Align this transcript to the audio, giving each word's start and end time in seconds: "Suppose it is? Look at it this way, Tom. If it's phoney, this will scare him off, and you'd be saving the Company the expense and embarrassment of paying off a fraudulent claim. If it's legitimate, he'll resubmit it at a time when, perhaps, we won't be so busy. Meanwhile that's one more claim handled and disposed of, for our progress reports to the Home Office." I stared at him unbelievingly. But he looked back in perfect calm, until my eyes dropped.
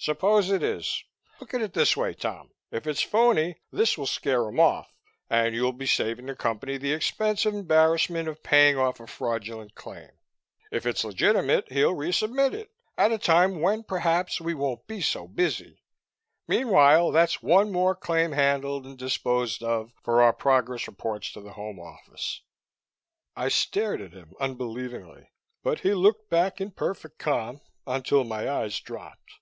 "Suppose 0.00 0.50
it 0.50 0.62
is? 0.62 1.04
Look 1.40 1.54
at 1.54 1.60
it 1.60 1.72
this 1.72 1.96
way, 1.96 2.14
Tom. 2.14 2.50
If 2.70 2.86
it's 2.86 3.02
phoney, 3.02 3.56
this 3.70 3.98
will 3.98 4.06
scare 4.06 4.48
him 4.48 4.58
off, 4.58 4.92
and 5.28 5.54
you'd 5.54 5.76
be 5.78 5.86
saving 5.86 6.26
the 6.26 6.34
Company 6.34 6.78
the 6.78 6.92
expense 6.92 7.44
and 7.46 7.56
embarrassment 7.56 8.26
of 8.28 8.42
paying 8.42 8.76
off 8.76 9.00
a 9.00 9.06
fraudulent 9.06 9.74
claim. 9.74 10.10
If 10.72 10.86
it's 10.86 11.04
legitimate, 11.04 11.70
he'll 11.70 11.94
resubmit 11.94 12.54
it 12.54 12.72
at 12.96 13.12
a 13.12 13.18
time 13.18 13.60
when, 13.60 13.84
perhaps, 13.84 14.40
we 14.40 14.54
won't 14.54 14.86
be 14.86 15.00
so 15.00 15.28
busy. 15.28 15.80
Meanwhile 16.48 17.12
that's 17.12 17.42
one 17.42 17.70
more 17.70 17.94
claim 17.94 18.32
handled 18.32 18.86
and 18.86 18.98
disposed 18.98 19.62
of, 19.62 19.92
for 20.02 20.22
our 20.22 20.32
progress 20.32 20.86
reports 20.88 21.32
to 21.32 21.40
the 21.40 21.52
Home 21.52 21.78
Office." 21.78 22.42
I 23.36 23.48
stared 23.48 24.00
at 24.00 24.12
him 24.12 24.32
unbelievingly. 24.40 25.30
But 25.62 25.80
he 25.80 25.92
looked 25.94 26.30
back 26.30 26.60
in 26.60 26.70
perfect 26.72 27.18
calm, 27.18 27.60
until 27.86 28.24
my 28.24 28.48
eyes 28.48 28.80
dropped. 28.80 29.34